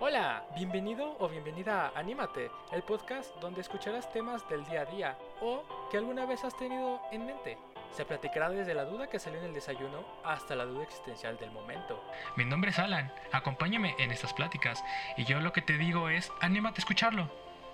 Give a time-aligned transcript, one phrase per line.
[0.00, 5.18] Hola, bienvenido o bienvenida a Anímate, el podcast donde escucharás temas del día a día
[5.40, 7.58] o que alguna vez has tenido en mente.
[7.90, 11.50] Se platicará desde la duda que salió en el desayuno hasta la duda existencial del
[11.50, 12.00] momento.
[12.36, 14.84] Mi nombre es Alan, acompáñame en estas pláticas
[15.16, 17.28] y yo lo que te digo es, anímate a escucharlo.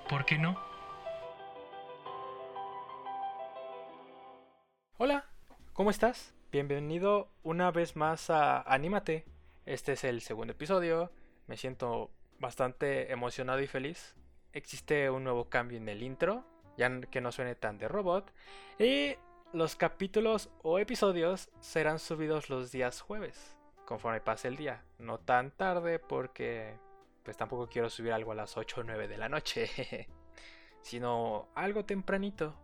[0.09, 0.59] ¿Por qué no?
[4.97, 5.27] Hola,
[5.75, 6.33] ¿cómo estás?
[6.51, 9.27] Bienvenido una vez más a Anímate.
[9.67, 11.11] Este es el segundo episodio.
[11.47, 14.15] Me siento bastante emocionado y feliz.
[14.53, 16.45] Existe un nuevo cambio en el intro,
[16.77, 18.33] ya que no suene tan de robot.
[18.79, 19.17] Y
[19.53, 24.85] los capítulos o episodios serán subidos los días jueves, conforme pase el día.
[24.99, 26.77] No tan tarde porque
[27.23, 30.09] pues tampoco quiero subir algo a las 8 o 9 de la noche,
[30.83, 32.55] sino algo tempranito.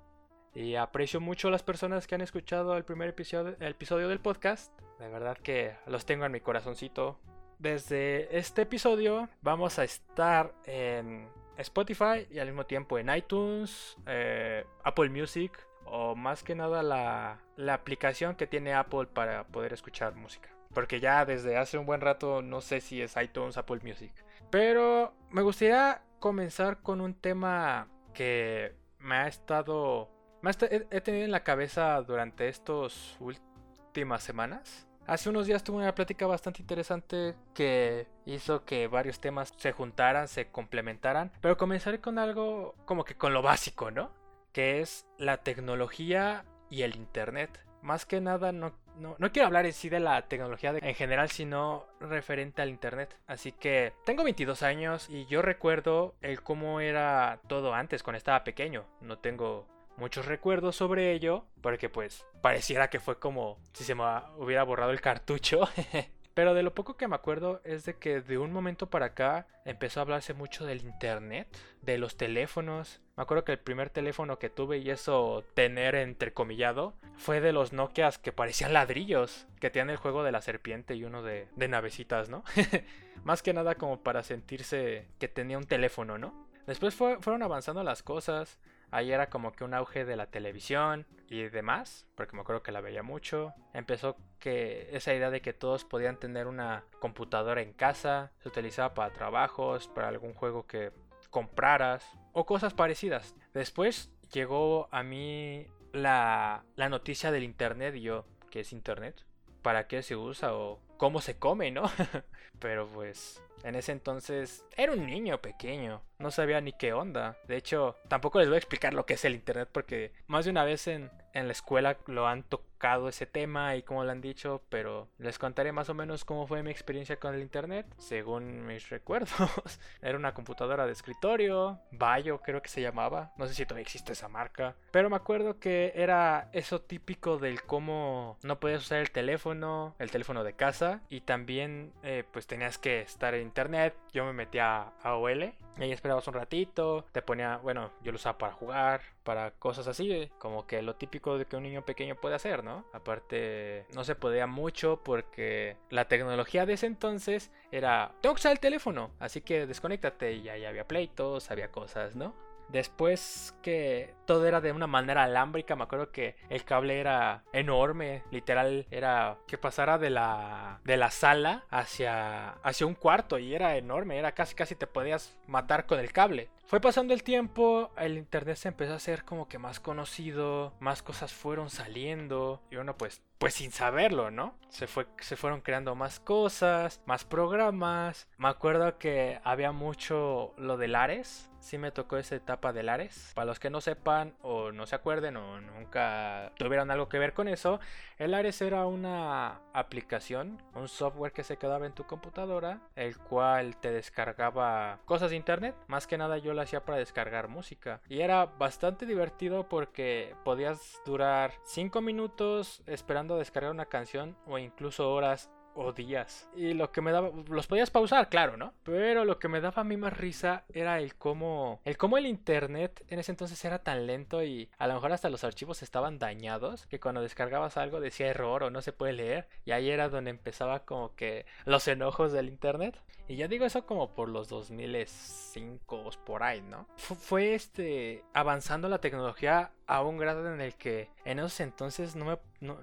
[0.54, 4.72] Y aprecio mucho a las personas que han escuchado el primer episodio, episodio del podcast.
[4.98, 7.18] De verdad que los tengo en mi corazoncito.
[7.60, 11.28] Desde este episodio vamos a estar en
[11.58, 15.52] Spotify y al mismo tiempo en iTunes, eh, Apple Music
[15.84, 17.38] o más que nada la,
[17.70, 20.48] aplicación que tiene Apple para poder escuchar música.
[20.72, 24.12] Porque ya desde hace un buen rato no sé si es iTunes, Apple Music.
[24.48, 30.08] Pero me gustaría comenzar con un tema que me ha estado...
[30.42, 34.89] He tenido en la cabeza durante estas últimas semanas.
[35.10, 40.28] Hace unos días tuve una plática bastante interesante que hizo que varios temas se juntaran,
[40.28, 41.32] se complementaran.
[41.40, 44.12] Pero comenzaré con algo como que con lo básico, ¿no?
[44.52, 47.58] Que es la tecnología y el Internet.
[47.82, 51.28] Más que nada no, no, no quiero hablar en sí de la tecnología en general,
[51.28, 53.16] sino referente al Internet.
[53.26, 58.44] Así que tengo 22 años y yo recuerdo el cómo era todo antes cuando estaba
[58.44, 58.84] pequeño.
[59.00, 59.66] No tengo
[60.00, 64.02] muchos recuerdos sobre ello, porque pues pareciera que fue como si se me
[64.38, 65.60] hubiera borrado el cartucho.
[66.34, 69.46] Pero de lo poco que me acuerdo es de que de un momento para acá
[69.64, 71.48] empezó a hablarse mucho del internet,
[71.82, 73.00] de los teléfonos.
[73.16, 77.72] Me acuerdo que el primer teléfono que tuve y eso tener entrecomillado fue de los
[77.72, 81.68] Nokias que parecían ladrillos, que tenían el juego de la serpiente y uno de, de
[81.68, 82.44] navecitas, ¿no?
[83.24, 86.48] Más que nada como para sentirse que tenía un teléfono, ¿no?
[86.66, 88.60] Después fue- fueron avanzando las cosas.
[88.90, 92.72] Ahí era como que un auge de la televisión y demás, porque me acuerdo que
[92.72, 93.54] la veía mucho.
[93.72, 98.94] Empezó que esa idea de que todos podían tener una computadora en casa, se utilizaba
[98.94, 100.92] para trabajos, para algún juego que
[101.30, 103.36] compraras o cosas parecidas.
[103.54, 109.24] Después llegó a mí la, la noticia del internet y yo, ¿qué es internet?
[109.62, 111.84] ¿Para qué se usa o cómo se come, no?
[112.58, 117.36] Pero pues en ese entonces era un niño pequeño, no sabía ni qué onda.
[117.48, 120.50] De hecho, tampoco les voy a explicar lo que es el internet porque más de
[120.50, 124.20] una vez en, en la escuela lo han tocado ese tema y como lo han
[124.20, 128.66] dicho, pero les contaré más o menos cómo fue mi experiencia con el internet, según
[128.66, 129.80] mis recuerdos.
[130.00, 134.12] Era una computadora de escritorio, Bayo creo que se llamaba, no sé si todavía existe
[134.12, 139.10] esa marca, pero me acuerdo que era eso típico del cómo no podías usar el
[139.10, 143.94] teléfono, el teléfono de casa y también eh, pues tenías que estar en internet.
[144.12, 148.16] Yo me metía a AOL y ahí esperabas un ratito, te ponía, bueno, yo lo
[148.16, 152.16] usaba para jugar, para cosas así, como que lo típico de que un niño pequeño
[152.16, 152.84] puede hacer, ¿no?
[152.92, 158.52] Aparte, no se podía mucho porque la tecnología de ese entonces era, tengo que usar
[158.52, 162.34] el teléfono, así que desconéctate y ahí había pleitos, había cosas, ¿no?
[162.72, 168.22] Después que todo era de una manera alámbrica, me acuerdo que el cable era enorme,
[168.30, 173.76] literal era que pasara de la de la sala hacia hacia un cuarto y era
[173.76, 176.48] enorme, era casi casi te podías matar con el cable.
[176.66, 181.02] Fue pasando el tiempo, el internet se empezó a hacer como que más conocido, más
[181.02, 184.54] cosas fueron saliendo y uno pues pues sin saberlo, ¿no?
[184.68, 188.28] Se fue se fueron creando más cosas, más programas.
[188.36, 193.32] Me acuerdo que había mucho lo de Lares, sí me tocó esa etapa de Lares.
[193.34, 197.32] Para los que no sepan o no se acuerden o nunca tuvieron algo que ver
[197.32, 197.80] con eso,
[198.18, 203.76] el Ares era una aplicación, un software que se quedaba en tu computadora, el cual
[203.76, 205.74] te descargaba cosas de internet.
[205.86, 208.00] Más que nada yo lo hacía para descargar música.
[208.08, 214.58] Y era bastante divertido porque podías durar 5 minutos esperando a descargar una canción o
[214.58, 216.48] incluso horas o días.
[216.56, 218.74] Y lo que me daba, los podías pausar, claro, ¿no?
[218.82, 222.26] Pero lo que me daba a mí más risa era el cómo, el cómo el
[222.26, 226.18] internet en ese entonces era tan lento y a lo mejor hasta los archivos estaban
[226.18, 229.46] dañados que cuando descargabas algo decía error o no se puede leer.
[229.64, 233.00] Y ahí era donde empezaba como que los enojos del internet.
[233.28, 236.88] Y ya digo eso como por los 2005 por ahí, ¿no?
[236.96, 242.16] Fu- fue este avanzando la tecnología a un grado en el que en esos entonces
[242.16, 242.82] no me no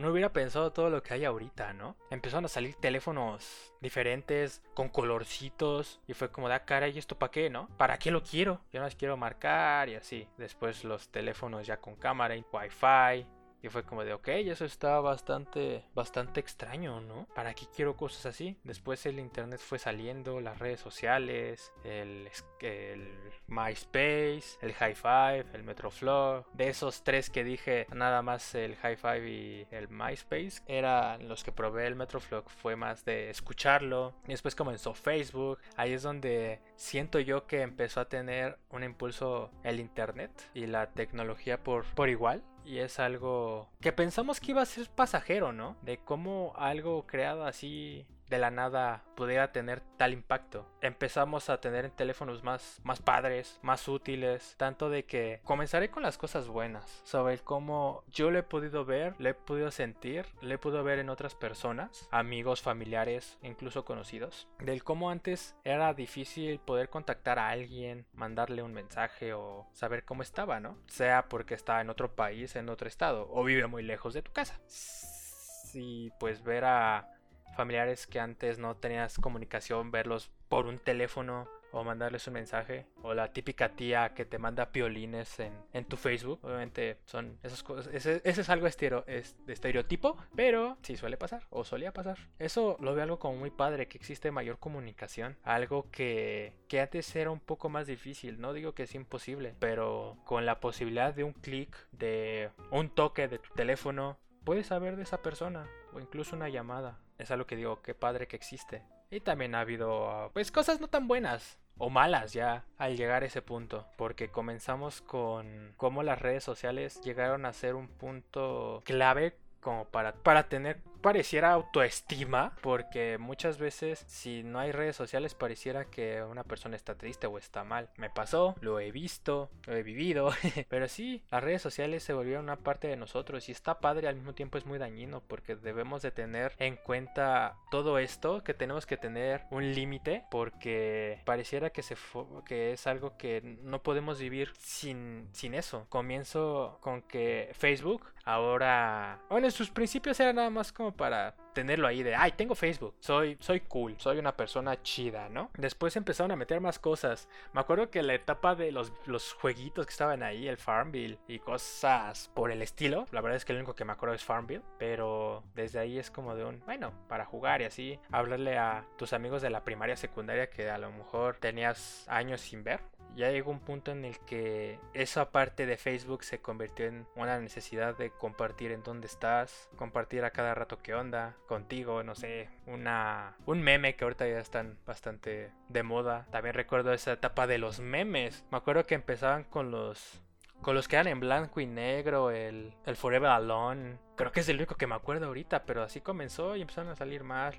[0.00, 1.96] no hubiera pensado todo lo que hay ahorita, ¿no?
[2.10, 7.18] Empezaron a salir teléfonos diferentes, con colorcitos, y fue como, da ah, cara, ¿y esto
[7.18, 7.68] para qué, no?
[7.76, 8.60] ¿Para qué lo quiero?
[8.72, 10.26] Yo no las quiero marcar y así.
[10.36, 13.26] Después los teléfonos ya con cámara y wifi,
[13.62, 17.26] y fue como de, ok, eso está bastante, bastante extraño, ¿no?
[17.34, 18.56] ¿Para qué quiero cosas así?
[18.64, 22.26] Después el internet fue saliendo, las redes sociales, el,
[22.62, 23.08] el
[23.46, 26.44] MySpace, el High Five, el Metroflow.
[26.54, 31.44] De esos tres que dije, nada más el High Five y el MySpace eran los
[31.44, 32.44] que probé el Metroflow.
[32.46, 34.14] Fue más de escucharlo.
[34.26, 35.58] Y después comenzó Facebook.
[35.76, 40.90] Ahí es donde siento yo que empezó a tener un impulso el internet y la
[40.90, 45.76] tecnología por, por igual y es algo que pensamos que iba a ser pasajero, ¿no?
[45.82, 50.66] De cómo algo creado así de la nada pudiera tener tal impacto.
[50.80, 56.16] Empezamos a tener teléfonos más, más padres, más útiles, tanto de que comenzaré con las
[56.16, 60.58] cosas buenas, sobre cómo yo lo he podido ver, lo he podido sentir, lo he
[60.58, 66.88] podido ver en otras personas, amigos, familiares, incluso conocidos, del cómo antes era difícil poder
[66.88, 70.78] contactar a alguien, mandarle un mensaje o saber cómo estaba, ¿no?
[70.86, 74.32] Sea porque está en otro país, en otro estado, o vive muy lejos de tu
[74.32, 74.60] casa.
[74.66, 77.19] Sí, pues ver a
[77.56, 83.14] familiares que antes no tenías comunicación, verlos por un teléfono o mandarles un mensaje o
[83.14, 87.92] la típica tía que te manda piolines en, en tu Facebook obviamente son esas cosas
[87.94, 92.18] ese, es algo estero, es de estereotipo pero sí suele pasar o solía pasar.
[92.38, 97.14] Eso lo veo algo como muy padre que existe mayor comunicación algo que, que antes
[97.14, 101.24] era un poco más difícil no digo que es imposible pero con la posibilidad de
[101.24, 106.34] un clic de un toque de tu teléfono puedes saber de esa persona o incluso
[106.34, 108.82] una llamada es algo que digo, qué padre que existe.
[109.10, 113.26] Y también ha habido, pues, cosas no tan buenas o malas ya al llegar a
[113.26, 119.36] ese punto, porque comenzamos con cómo las redes sociales llegaron a ser un punto clave
[119.60, 125.86] como para, para tener pareciera autoestima, porque muchas veces si no hay redes sociales pareciera
[125.86, 127.88] que una persona está triste o está mal.
[127.96, 130.30] Me pasó, lo he visto, lo he vivido,
[130.68, 134.16] pero sí, las redes sociales se volvieron una parte de nosotros y está padre al
[134.16, 138.86] mismo tiempo es muy dañino porque debemos de tener en cuenta todo esto, que tenemos
[138.86, 141.96] que tener un límite porque pareciera que se
[142.44, 145.86] que es algo que no podemos vivir sin sin eso.
[145.88, 151.86] Comienzo con que Facebook ahora, bueno, en sus principios era nada más como para tenerlo
[151.86, 155.50] ahí de, ay, tengo Facebook, soy, soy cool, soy una persona chida, ¿no?
[155.56, 157.28] Después empezaron a meter más cosas.
[157.52, 161.38] Me acuerdo que la etapa de los, los jueguitos que estaban ahí, el Farmville y
[161.38, 164.62] cosas por el estilo, la verdad es que lo único que me acuerdo es Farmville,
[164.78, 169.12] pero desde ahí es como de un, bueno, para jugar y así, hablarle a tus
[169.12, 172.80] amigos de la primaria, secundaria que a lo mejor tenías años sin ver
[173.16, 177.38] ya llegó un punto en el que esa parte de Facebook se convirtió en una
[177.38, 182.48] necesidad de compartir en dónde estás, compartir a cada rato qué onda, contigo, no sé,
[182.66, 186.26] una un meme que ahorita ya están bastante de moda.
[186.30, 188.44] También recuerdo esa etapa de los memes.
[188.50, 190.22] Me acuerdo que empezaban con los
[190.62, 193.98] con los que eran en blanco y negro, el, el Forever Alone.
[194.16, 196.96] Creo que es el único que me acuerdo ahorita, pero así comenzó y empezaron a
[196.96, 197.54] salir más.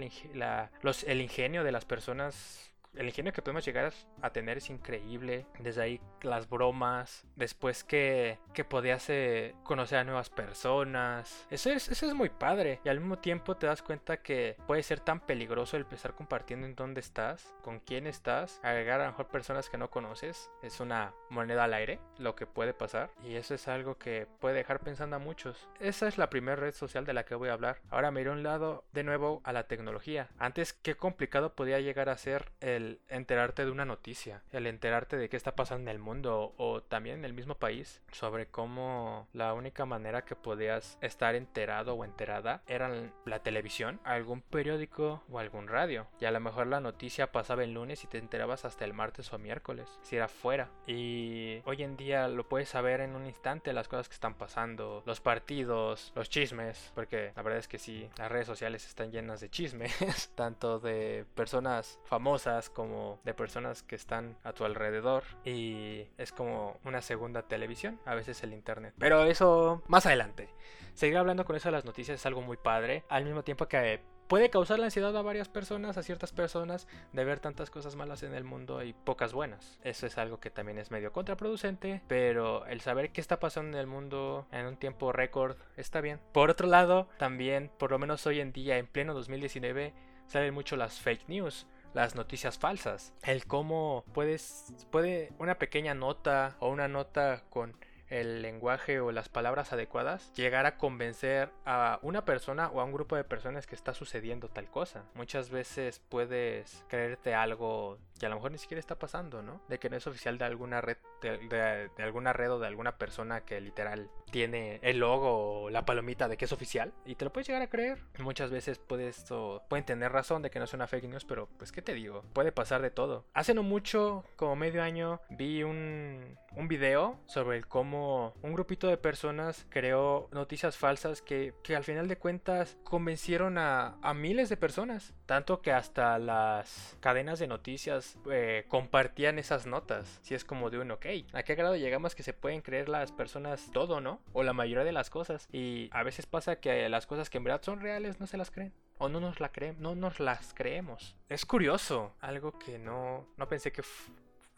[0.82, 5.46] los, el ingenio de las personas el ingenio que podemos llegar a tener es increíble.
[5.60, 11.48] Desde ahí las bromas, después que, que podías eh, conocer a nuevas personas.
[11.50, 12.80] Eso es, eso es muy padre.
[12.84, 16.68] Y al mismo tiempo te das cuenta que puede ser tan peligroso el empezar compartiendo
[16.68, 20.52] en dónde estás, con quién estás, agregar a lo mejor personas que no conoces.
[20.62, 23.12] Es una moneda al aire lo que puede pasar.
[23.24, 25.70] Y eso es algo que puede dejar pensando a muchos.
[25.80, 27.82] Esa es la primera red social de la que voy a hablar.
[27.90, 30.30] Ahora me iré un lado de nuevo a la tecnología.
[30.38, 35.30] Antes, qué complicado podía llegar a ser el enterarte de una noticia, el enterarte de
[35.30, 39.54] qué está pasando en el mundo o también en el mismo país, sobre cómo la
[39.54, 42.92] única manera que podías estar enterado o enterada era
[43.26, 46.08] la televisión, algún periódico o algún radio.
[46.20, 49.32] Y a lo mejor la noticia pasaba el lunes y te enterabas hasta el martes
[49.34, 50.70] o miércoles, si era fuera.
[50.88, 55.04] Y hoy en día lo puedes saber en un instante las cosas que están pasando,
[55.06, 59.42] los partidos, los chismes, porque la verdad es que sí, las redes sociales están llenas
[59.42, 59.92] de chismes,
[60.36, 66.78] tanto de personas famosas como de personas que están a tu alrededor y es como
[66.84, 68.94] una segunda televisión, a veces el internet.
[68.98, 70.50] Pero eso más adelante.
[70.94, 74.02] Seguir hablando con eso de las noticias es algo muy padre, al mismo tiempo que
[74.32, 78.24] puede causar la ansiedad a varias personas, a ciertas personas, de ver tantas cosas malas
[78.24, 79.78] en el mundo y pocas buenas.
[79.84, 83.82] Eso es algo que también es medio contraproducente, pero el saber qué está pasando en
[83.82, 86.22] el mundo en un tiempo récord está bien.
[86.32, 89.94] Por otro lado, también, por lo menos hoy en día, en pleno 2019,
[90.28, 93.14] salen mucho las fake news las noticias falsas.
[93.24, 97.76] El cómo puedes, puede una pequeña nota o una nota con
[98.12, 102.92] el lenguaje o las palabras adecuadas, llegar a convencer a una persona o a un
[102.92, 105.06] grupo de personas que está sucediendo tal cosa.
[105.16, 109.64] Muchas veces puedes creerte algo que a lo mejor ni siquiera está pasando, ¿no?
[109.68, 113.42] De que no es oficial de alguna red, de, alguna red o de alguna persona
[113.42, 117.34] que literal tiene el logo o la palomita de que es oficial y te lo
[117.34, 117.98] puedes llegar a creer.
[118.20, 119.26] Muchas veces puedes,
[119.68, 122.24] pueden tener razón de que no es una fake news, pero pues qué te digo,
[122.34, 123.26] puede pasar de todo.
[123.34, 128.98] Hace no mucho, como medio año, vi un, un video sobre cómo un grupito de
[128.98, 134.58] personas creó noticias falsas que, que al final de cuentas convencieron a, a miles de
[134.58, 135.16] personas.
[135.32, 140.20] Tanto que hasta las cadenas de noticias eh, compartían esas notas.
[140.24, 143.14] Si es como de un, ok, ¿a qué grado llegamos que se pueden creer las
[143.14, 144.20] personas todo, no?
[144.34, 145.48] O la mayoría de las cosas.
[145.54, 148.52] Y a veces pasa que las cosas que en verdad son reales no se las
[148.52, 148.74] creen.
[148.98, 151.16] O no nos, la no nos las creemos.
[151.30, 153.84] Es curioso, algo que no, no pensé que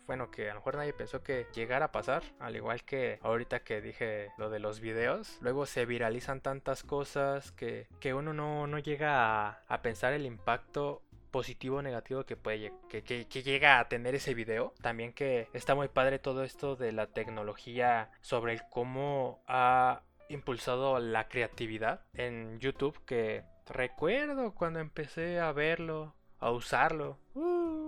[0.08, 3.64] bueno, que a lo mejor nadie pensó que llegara a pasar, al igual que ahorita
[3.64, 8.68] que dije lo de los videos, luego se viralizan tantas cosas que, que uno no,
[8.68, 13.90] no llega a, pensar el impacto positivo o negativo que puede que, que, llega a
[13.90, 14.74] tener ese video.
[14.82, 21.00] También que está muy padre todo esto de la tecnología sobre el cómo ha impulsado
[21.00, 27.83] la creatividad en YouTube que recuerdo cuando empecé a verlo, a usarlo, uh,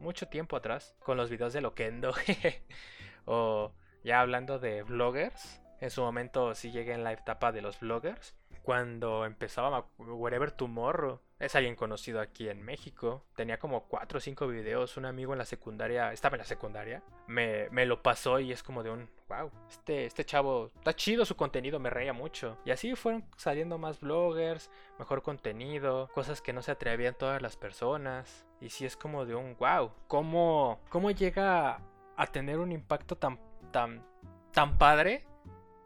[0.00, 2.12] mucho tiempo atrás, con los videos de Loquendo.
[3.26, 7.80] o ya hablando de vloggers, en su momento sí llegué en la etapa de los
[7.80, 11.20] vloggers cuando empezaba Wherever Tomorrow.
[11.38, 13.24] Es alguien conocido aquí en México.
[13.34, 14.96] Tenía como 4 o 5 videos.
[14.96, 18.62] Un amigo en la secundaria, estaba en la secundaria, me, me, lo pasó y es
[18.62, 22.58] como de un, wow, este, este chavo, está chido su contenido, me reía mucho.
[22.64, 27.56] Y así fueron saliendo más bloggers, mejor contenido, cosas que no se atrevían todas las
[27.56, 28.44] personas.
[28.60, 31.80] Y sí es como de un, wow, ¿cómo, cómo llega
[32.16, 33.38] a tener un impacto tan,
[33.70, 34.04] tan,
[34.52, 35.24] tan padre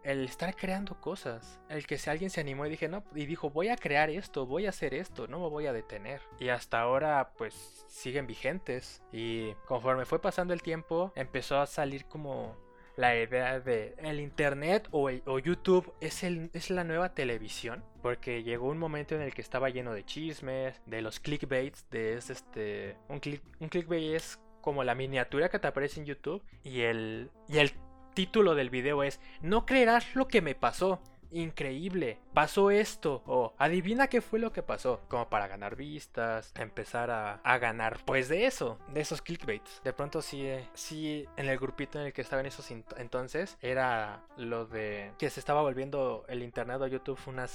[0.05, 1.61] el estar creando cosas.
[1.69, 4.47] El que si alguien se animó y dije, no, y dijo, voy a crear esto,
[4.47, 6.21] voy a hacer esto, no me voy a detener.
[6.39, 9.03] Y hasta ahora, pues, siguen vigentes.
[9.13, 12.55] Y conforme fue pasando el tiempo, empezó a salir como
[12.97, 17.85] la idea de el internet o, YouTube es, el, es la nueva televisión.
[18.03, 22.15] Porque llegó un momento en el que estaba lleno de chismes, de los clickbaits, de
[22.15, 22.97] este...
[23.09, 27.31] Un, click, un clickbait es como la miniatura que te aparece en YouTube y el,
[27.49, 27.73] y el
[28.15, 31.01] título del video es No creerás lo que me pasó
[31.35, 37.11] increíble, pasó esto, o adivina qué fue lo que pasó, como para ganar vistas, empezar
[37.11, 39.81] a, ganar, pues de eso, de esos clickbaits.
[39.85, 44.25] De pronto sí, sí, en el grupito en el que estaba en esos entonces, era
[44.37, 47.47] lo de que se estaba volviendo el internet o YouTube una,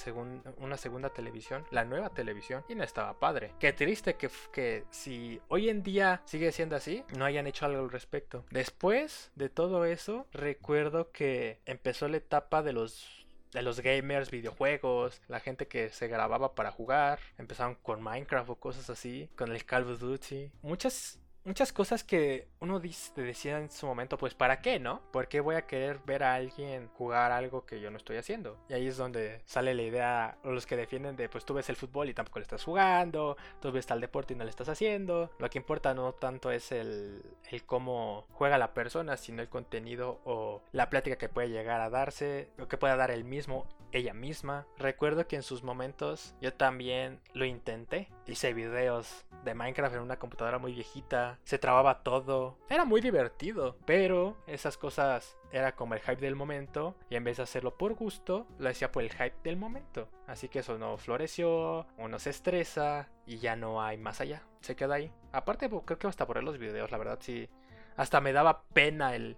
[0.57, 3.53] una segunda televisión, la nueva televisión, y no estaba padre.
[3.59, 7.83] Qué triste que, que si hoy en día sigue siendo así, no hayan hecho algo
[7.83, 8.45] al respecto.
[8.51, 13.18] Después de todo eso, recuerdo que empezó la etapa de los
[13.51, 18.56] de los gamers, videojuegos, la gente que se grababa para jugar, empezaron con Minecraft o
[18.56, 20.51] cosas así, con el Call of Duty.
[20.62, 25.01] Muchas muchas cosas que uno dice, decía en su momento, pues ¿para qué, no?
[25.12, 28.60] ¿Por qué voy a querer ver a alguien jugar algo que yo no estoy haciendo?
[28.70, 31.75] Y ahí es donde sale la idea, los que defienden de, pues tú ves el
[31.75, 35.32] fútbol y tampoco le estás jugando, tú ves tal deporte y no le estás haciendo.
[35.39, 40.22] Lo que importa no tanto es el, el cómo juega la persona, sino el contenido
[40.25, 44.13] o la plática que puede llegar a darse, o que pueda dar el mismo ella
[44.13, 44.68] misma.
[44.77, 48.10] Recuerdo que en sus momentos yo también lo intenté.
[48.29, 51.39] Hice videos de Minecraft en una computadora muy viejita.
[51.45, 52.59] Se trababa todo.
[52.69, 53.75] Era muy divertido.
[53.88, 56.95] Pero esas cosas era como el hype del momento.
[57.09, 60.09] Y en vez de hacerlo por gusto, lo hacía por el hype del momento.
[60.27, 61.88] Así que eso no floreció.
[61.98, 63.09] Uno se estresa.
[63.25, 64.43] Y ya no hay más allá.
[64.62, 65.12] Se queda ahí.
[65.31, 67.50] Aparte, creo que hasta por ver los videos, la verdad sí.
[67.98, 69.38] Hasta me daba pena el,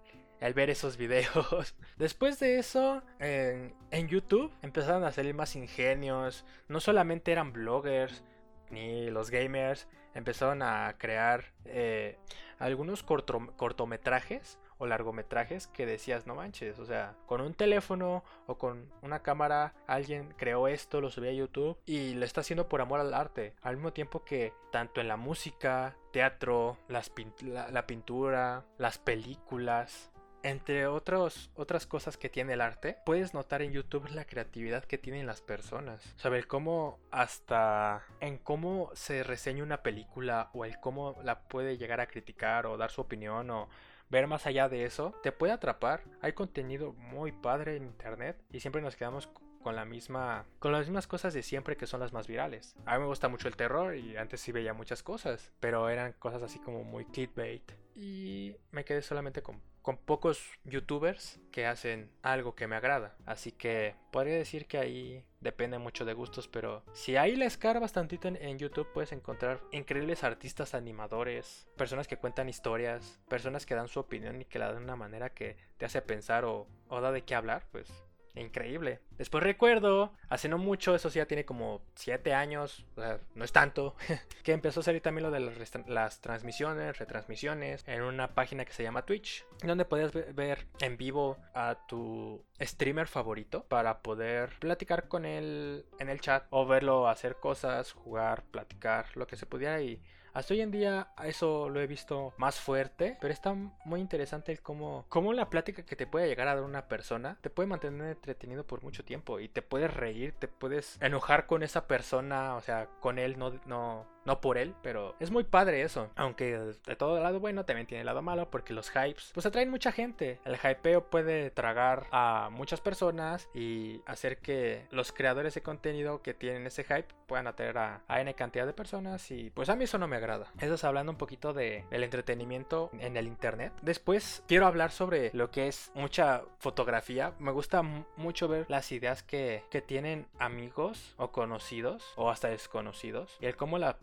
[0.54, 1.76] ver esos videos.
[1.98, 3.74] Después de eso, en,
[4.10, 6.46] YouTube empezaron a salir más ingenios.
[6.68, 8.24] No solamente eran bloggers
[8.72, 12.18] ni los gamers, empezaron a crear eh,
[12.60, 18.92] algunos cortometrajes o largometrajes que decías, no manches, o sea, con un teléfono o con
[19.04, 23.00] una cámara alguien creó esto, lo subió a YouTube y lo está haciendo por amor
[23.00, 30.11] al arte, al mismo tiempo que tanto en la música, teatro, la pintura, las películas,
[30.44, 35.28] entre otras cosas que tiene el arte, puedes notar en YouTube la creatividad que tienen
[35.28, 36.14] las personas.
[36.18, 42.02] Saber cómo hasta en cómo se reseña una película o el cómo la puede llegar
[42.02, 43.70] a criticar o dar su opinión o
[44.10, 46.04] ver más allá de eso, te puede atrapar.
[46.22, 49.30] Hay contenido muy padre en internet y siempre nos quedamos
[49.62, 52.76] con la misma con las mismas cosas de siempre que son las más virales.
[52.86, 56.14] A mí me gusta mucho el terror y antes sí veía muchas cosas, pero eran
[56.14, 62.12] cosas así como muy clickbait y me quedé solamente con con pocos youtubers que hacen
[62.22, 63.16] algo que me agrada.
[63.26, 67.82] Así que podría decir que ahí depende mucho de gustos, pero si ahí le escarbas
[67.82, 73.88] bastantito en, YouTube puedes encontrar increíbles artistas animadores, personas que cuentan historias, personas que dan
[73.88, 77.02] su opinión y que la dan de una manera que te hace pensar o, o
[77.02, 77.92] da de qué hablar, pues
[78.36, 79.00] increíble.
[79.18, 83.44] Después recuerdo, hace no mucho, eso sí ya tiene como 7 años, o sea, no
[83.44, 83.96] es tanto,
[84.44, 85.40] que empezó a salir también lo de
[85.88, 91.38] las, transmisiones, retransmisiones, en una página que se llama Twitch, donde podías ver en vivo
[91.54, 97.36] a tu streamer favorito para poder platicar con él en el chat o verlo hacer
[97.36, 100.02] cosas, jugar, platicar, lo que se pudiera y
[100.34, 104.62] hasta hoy en día eso lo he visto más fuerte, pero está muy interesante el
[104.62, 108.12] cómo, cómo la plática que te puede llegar a dar una persona te puede mantener
[108.12, 112.62] entretenido por mucho tiempo y te puedes reír, te puedes enojar con esa persona, o
[112.62, 116.10] sea, con él no, no, no por él, pero es muy padre eso.
[116.16, 119.70] Aunque de todo lado bueno también tiene el lado malo porque los hypes pues atraen
[119.70, 120.40] mucha gente.
[120.46, 126.34] El hypeo puede tragar a muchas personas y hacer que los creadores de contenido que
[126.34, 129.98] tienen ese hype puedan atraer a, N cantidad de personas y pues a mí eso
[129.98, 130.52] no me agrada.
[130.60, 133.74] Eso es hablando un poquito de, del entretenimiento en el internet.
[133.82, 137.34] Después quiero hablar sobre lo que es mucha fotografía.
[137.40, 143.38] Me gusta mucho ver las ideas que, que tienen amigos o conocidos o hasta desconocidos
[143.40, 143.98] y el cómo la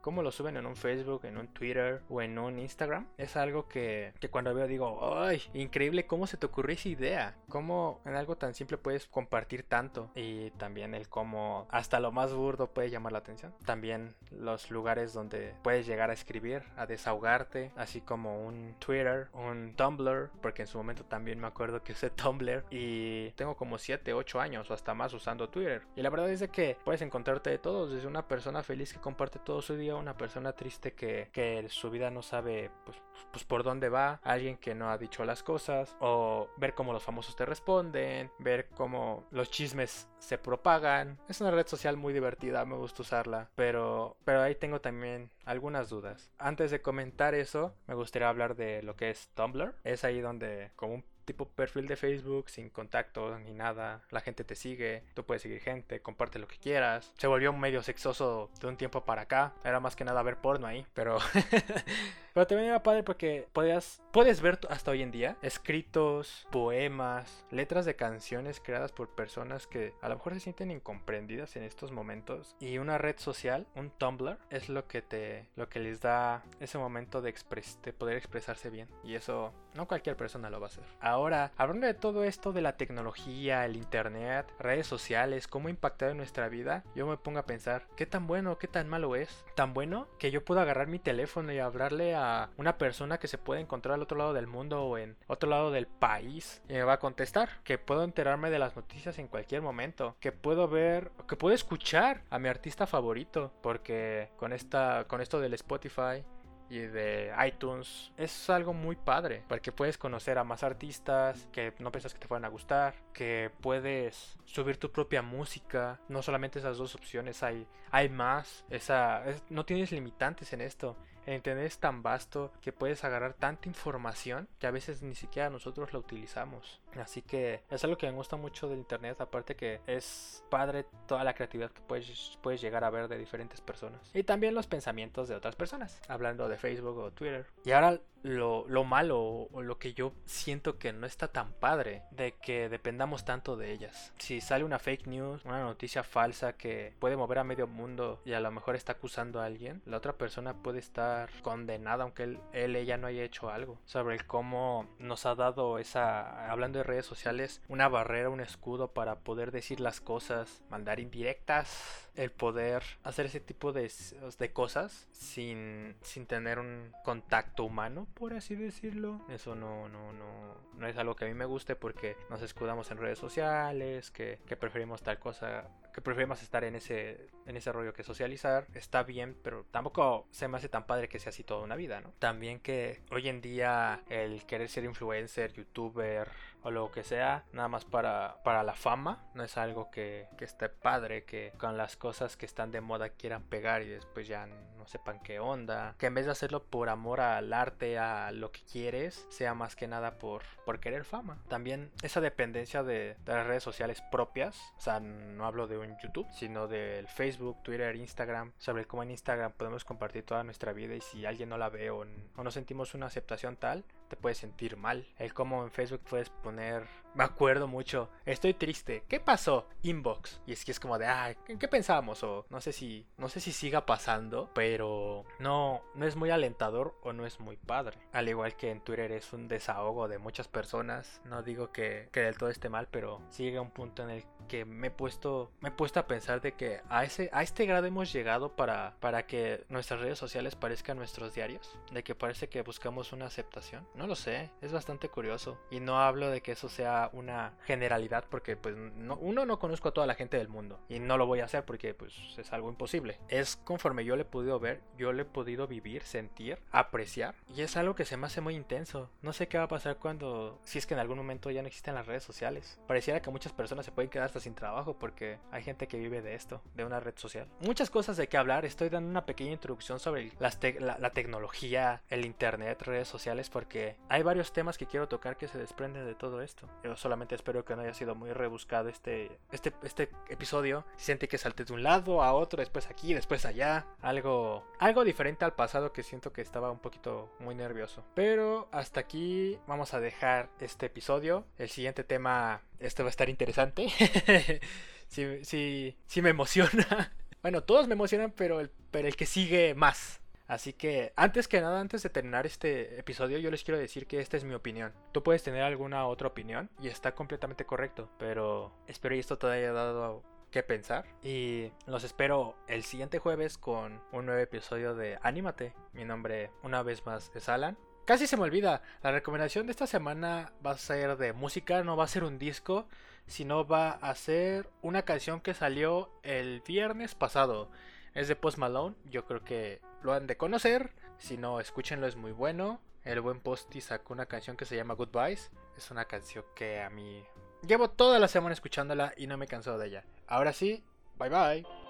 [0.00, 3.68] cómo lo suben en un Facebook, en un Twitter o en un Instagram, es algo
[3.68, 5.42] que, que cuando veo digo, ¡ay!
[5.54, 10.10] Increíble cómo se te ocurrió esa idea, cómo en algo tan simple puedes compartir tanto
[10.14, 13.54] y también el cómo hasta lo más burdo puede llamar la atención.
[13.64, 19.74] También los lugares donde puedes llegar a escribir, a desahogarte, así como un Twitter, un
[19.76, 24.12] Tumblr, porque en su momento también me acuerdo que usé Tumblr y tengo como 7,
[24.12, 25.82] 8 años o hasta más usando Twitter.
[25.96, 29.38] Y la verdad es que puedes encontrarte de todos, desde una persona feliz que comparte
[29.38, 32.96] todo su día, una persona triste que, que su vida no sabe pues,
[33.30, 37.02] pues por dónde va, alguien que no ha dicho las cosas, o ver cómo los
[37.02, 41.18] famosos te responden, ver cómo los chismes se propagan.
[41.28, 45.88] Es una red social muy divertida, me gusta usarla, pero, pero ahí tengo también algunas
[45.88, 46.30] dudas.
[46.38, 49.74] Antes de comentar eso, me gustaría hablar de lo que es Tumblr.
[49.84, 54.02] Es ahí donde, como un tipo perfil de Facebook sin contacto ni nada.
[54.10, 57.12] La gente te sigue, tú puedes seguir gente, comparte lo que quieras.
[57.18, 59.54] Se volvió medio sexoso de un tiempo para acá.
[59.64, 61.18] Era más que nada ver porno ahí, pero
[62.34, 67.84] Pero también era padre porque podías, puedes ver hasta hoy en día escritos, poemas, letras
[67.84, 72.56] de canciones creadas por personas que a lo mejor se sienten incomprendidas en estos momentos.
[72.58, 76.78] Y una red social, un Tumblr, es lo que te, lo que les da ese
[76.78, 77.34] momento de,
[77.82, 78.88] de poder expresarse bien.
[79.04, 80.84] Y eso no cualquier persona lo va a hacer.
[81.00, 86.10] Ahora, hablando de todo esto de la tecnología, el internet, redes sociales, cómo ha impactado
[86.10, 89.44] en nuestra vida, yo me pongo a pensar, ¿qué tan bueno, qué tan malo es?
[89.54, 93.38] Tan bueno que yo puedo agarrar mi teléfono y hablarle a una persona que se
[93.38, 96.84] puede encontrar al otro lado del mundo o en otro lado del país y me
[96.84, 97.48] va a contestar.
[97.64, 100.16] Que puedo enterarme de las noticias en cualquier momento.
[100.20, 103.52] Que puedo ver, que puedo escuchar a mi artista favorito.
[103.62, 106.24] Porque con esta, con esto del Spotify
[106.72, 108.12] y de iTunes.
[108.16, 112.28] Es algo muy padre porque puedes conocer a más artistas que no piensas que te
[112.28, 116.00] fueran a gustar que puedes subir tu propia música.
[116.08, 118.64] No solamente esas dos opciones hay hay más.
[118.70, 120.96] Esa no tienes limitantes en esto.
[121.26, 125.50] El internet es tan vasto que puedes agarrar tanta información que a veces ni siquiera
[125.50, 126.81] nosotros la utilizamos.
[127.00, 131.24] Así que es algo que me gusta mucho del internet, aparte que es padre toda
[131.24, 134.10] la creatividad que puedes, puedes llegar a ver de diferentes personas.
[134.14, 137.46] Y también los pensamientos de otras personas, hablando de Facebook o Twitter.
[137.64, 139.20] Y ahora lo, lo, malo
[139.52, 143.72] o lo que yo siento que no está tan padre de que dependamos tanto de
[143.72, 144.12] ellas.
[144.18, 148.32] Si sale una fake news, una noticia falsa que puede mover a medio mundo y
[148.32, 152.40] a lo mejor está acusando a alguien, la otra persona puede estar condenada aunque él,
[152.52, 153.78] él ella no haya hecho algo.
[153.84, 158.92] Sobre el cómo nos ha dado esa, hablando de redes sociales, una barrera, un escudo
[158.92, 163.90] para poder decir las cosas, mandar indirectas, el poder hacer ese tipo de,
[164.38, 169.24] de cosas sin, sin tener un contacto humano por así decirlo.
[169.28, 172.90] Eso no, no, no, no es algo que a mí me guste porque nos escudamos
[172.90, 177.72] en redes sociales, que, que preferimos tal cosa, que preferimos estar en ese, en ese
[177.72, 178.66] rollo que socializar.
[178.74, 182.00] Está bien, pero tampoco se me hace tan padre que sea así toda una vida,
[182.00, 182.12] ¿no?
[182.18, 186.28] También que hoy en día el querer ser influencer, youtuber,
[186.62, 189.24] o lo que sea, nada más para, para la fama.
[189.34, 193.10] No es algo que, que esté padre, que con las cosas que están de moda
[193.10, 194.46] quieran pegar y después ya
[194.82, 198.50] no sepan qué onda, que en vez de hacerlo por amor al arte, a lo
[198.50, 201.38] que quieres, sea más que nada por, por querer fama.
[201.48, 205.96] También esa dependencia de, de las redes sociales propias, o sea, no hablo de un
[206.02, 210.96] YouTube, sino del Facebook, Twitter, Instagram, sobre cómo en Instagram podemos compartir toda nuestra vida
[210.96, 214.36] y si alguien no la ve o, o no sentimos una aceptación tal, te puedes
[214.36, 215.06] sentir mal.
[215.18, 219.70] El cómo en Facebook puedes poner, me acuerdo mucho, estoy triste, ¿qué pasó?
[219.80, 220.42] Inbox.
[220.46, 222.22] Y es que es como de, ah, ¿en qué pensábamos?
[222.22, 226.94] O no sé si, no sé si siga pasando, pero no, no es muy alentador
[227.02, 227.96] o no es muy padre.
[228.12, 231.22] Al igual que en Twitter es un desahogo de muchas personas.
[231.24, 234.64] No digo que, que del todo esté mal, pero sigue un punto en el que
[234.64, 237.86] me he puesto me he puesto a pensar de que a ese a este grado
[237.86, 242.62] hemos llegado para para que nuestras redes sociales parezcan nuestros diarios de que parece que
[242.62, 245.58] buscamos una aceptación lo sé es bastante curioso.
[245.70, 249.88] Y no hablo de que eso sea una generalidad porque pues no, uno no conozco
[249.88, 252.52] a toda la gente del mundo y no lo voy a hacer porque pues es
[252.52, 253.18] algo imposible.
[253.28, 257.62] Es conforme yo le he podido ver yo le he podido vivir sentir apreciar y
[257.62, 259.10] es algo que se me hace muy intenso.
[259.22, 261.68] No sé qué va a pasar cuando si es que en algún momento ya no
[261.68, 262.78] existen las redes sociales.
[262.86, 266.22] Pareciera que muchas personas se pueden quedar hasta sin trabajo porque hay gente que vive
[266.22, 267.48] de esto, de una red social.
[267.60, 272.02] Muchas cosas de qué hablar, estoy dando una pequeña introducción sobre las la, la, tecnología,
[272.08, 276.14] el internet, redes sociales, porque hay varios temas que quiero tocar que se desprenden de
[276.14, 276.68] todo esto.
[276.84, 280.84] Yo solamente espero que no haya sido muy rebuscado este, este, este episodio.
[280.96, 283.86] Siente que salte de un lado a otro, después aquí, después allá.
[284.00, 288.04] Algo, algo diferente al pasado que siento que estaba un poquito muy nervioso.
[288.14, 291.44] Pero hasta aquí vamos a dejar este episodio.
[291.58, 293.88] El siguiente tema, este va a estar interesante.
[295.08, 297.12] sí, sí, sí me emociona.
[297.42, 300.21] Bueno, todos me emocionan, pero el, pero el que sigue más.
[300.52, 304.20] Así que, antes que nada, antes de terminar este episodio, yo les quiero decir que
[304.20, 304.92] esta es mi opinión.
[305.10, 309.46] Tú puedes tener alguna otra opinión y está completamente correcto, pero espero que esto te
[309.46, 311.06] haya dado que pensar.
[311.22, 315.72] Y los espero el siguiente jueves con un nuevo episodio de Anímate.
[315.94, 317.78] Mi nombre, una vez más, es Alan.
[318.04, 321.96] Casi se me olvida, la recomendación de esta semana va a ser de música, no
[321.96, 322.86] va a ser un disco,
[323.26, 327.70] sino va a ser una canción que salió el viernes pasado.
[328.12, 332.16] Es de Post Malone, yo creo que lo han de conocer, si no, escúchenlo, es
[332.16, 332.80] muy bueno.
[333.04, 336.90] El buen Posty sacó una canción que se llama Goodbyes, es una canción que a
[336.90, 337.24] mí
[337.66, 340.04] llevo toda la semana escuchándola y no me he cansado de ella.
[340.26, 340.84] Ahora sí,
[341.18, 341.81] bye bye.